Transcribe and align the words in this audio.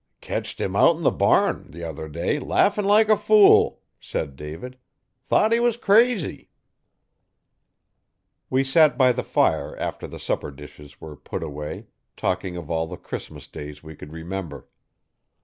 'Ketched 0.19 0.59
him 0.59 0.75
out 0.75 0.95
'n 0.95 1.03
the 1.03 1.11
barn 1.11 1.71
t'other 1.71 2.07
day 2.09 2.39
laffin' 2.39 2.85
like 2.85 3.07
a 3.07 3.15
fool,' 3.15 3.81
said 3.99 4.35
David. 4.35 4.79
'Thought 5.27 5.51
he 5.51 5.59
was 5.59 5.77
crazy.' 5.77 6.49
We 8.49 8.63
sat 8.63 8.97
by 8.97 9.11
the 9.11 9.21
fire 9.21 9.77
after 9.77 10.07
the 10.07 10.17
supper 10.17 10.49
dishes 10.49 10.99
were 10.99 11.15
put 11.15 11.43
away, 11.43 11.85
talking 12.17 12.57
of 12.57 12.71
all 12.71 12.87
the 12.87 12.97
Christmas 12.97 13.45
Days 13.45 13.83
we 13.83 13.95
could 13.95 14.11
remember. 14.11 14.67